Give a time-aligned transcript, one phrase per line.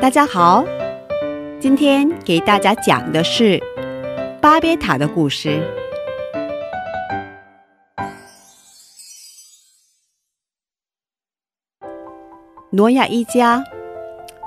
[0.00, 0.64] 大家好，
[1.60, 3.60] 今天给大家讲的是
[4.40, 5.62] 巴别塔的故事。
[12.70, 13.62] 挪亚一家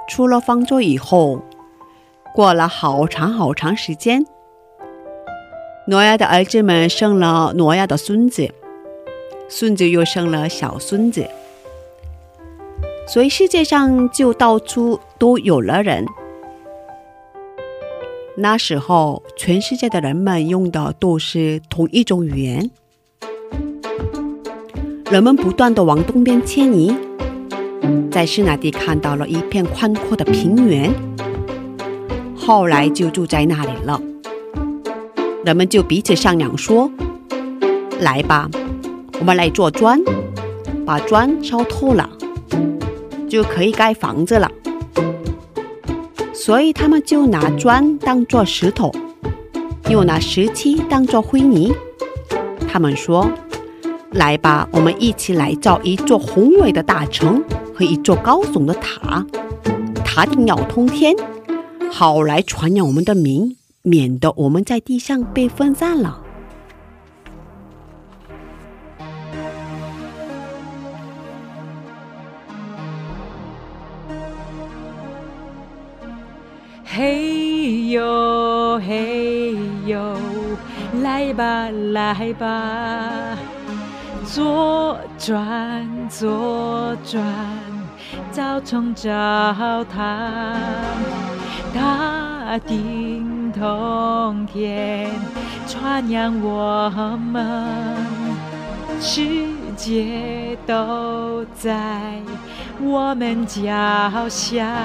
[0.10, 1.40] 出了方舟以后，
[2.34, 4.26] 过了好长好长时间，
[5.86, 8.52] 挪亚的儿子们生了挪亚的孙子，
[9.48, 11.30] 孙子又生了小孙子。
[13.06, 16.06] 所以世界上就到处都有了人。
[18.36, 22.72] 那时候，全世界的人们用的都是同一种语言，
[25.12, 26.96] 人们不断的往东边迁移，
[28.10, 30.92] 在示那地看到了一片宽阔的平原，
[32.36, 34.02] 后来就住在那里了。
[35.46, 36.90] 人们就彼此商量说
[38.02, 38.50] ：“来吧，
[39.20, 40.02] 我们来做砖，
[40.86, 42.10] 把砖烧透了。”
[43.34, 44.52] 就可以盖房子了。
[46.36, 48.92] 所以他们就拿砖当做石头，
[49.90, 51.74] 又拿石漆当做灰泥。
[52.72, 53.28] 他们说
[54.14, 59.26] ：“来吧，我们一起来造一座宏伟的大城和一座高耸的塔，
[60.06, 61.16] 塔顶要通天，
[61.92, 66.20] 好来传扬我们的名，免得我们在地上被分散了。”
[76.96, 79.56] 嘿呦嘿
[79.88, 80.16] 呦，
[81.02, 83.36] 来吧来吧，
[84.24, 87.24] 左转左转，
[88.30, 89.10] 早从澡
[89.86, 90.54] 堂，
[91.74, 93.24] 大地
[93.58, 95.10] 通天，
[95.68, 97.74] 传扬我们，
[99.02, 102.22] 世界都在
[102.80, 103.64] 我们脚
[104.30, 104.78] 下。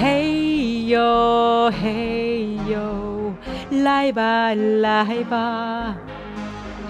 [0.00, 3.34] 嘿呦嘿呦，
[3.82, 5.96] 来吧来吧，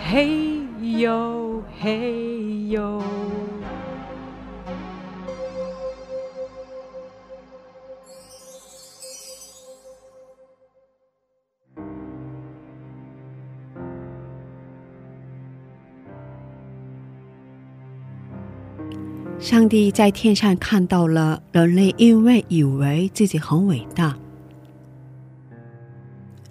[0.04, 0.28] 嘿
[0.82, 3.02] 呦嘿呦。
[19.41, 24.16] 上帝在天上看到了人类，因为以为自己很伟大，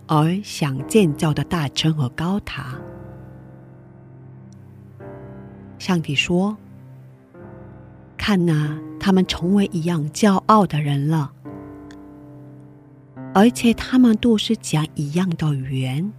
[0.08, 2.76] 而想建造的大城和高塔。
[5.78, 6.56] 上帝说
[8.18, 11.34] ：“看呐、他们成为一样骄傲的人了，
[13.34, 16.12] 而且他们都是讲一样的语言。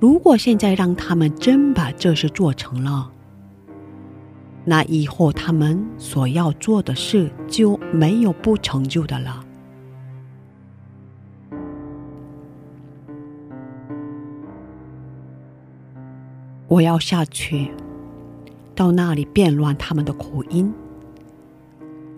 [0.00, 3.12] 如果现在让他们真把这事做成了，
[4.70, 9.42] 那以后他们所要做的事就没有不成就的了。
[16.66, 17.72] 我要下去，
[18.74, 20.70] 到那里变乱他们的口音，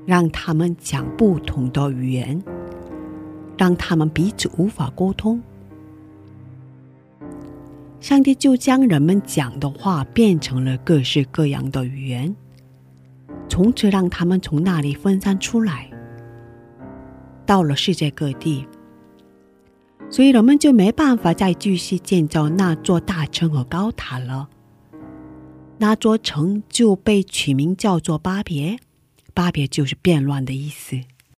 [0.04, 2.42] 让他们讲不同的语言，
[3.56, 5.40] 让他们彼此无法沟通。
[8.00, 12.34] 上帝就将人们讲的话变成了各式各样的语言，
[13.48, 15.90] 从此让他们从那里分散出来，
[17.44, 18.66] 到了世界各地。
[20.08, 24.48] 所以人们就没办法再继续建造那座大城和高塔了。
[25.78, 28.78] 那座城就被取名叫做巴别，
[29.34, 30.98] 巴别就是变乱的意思。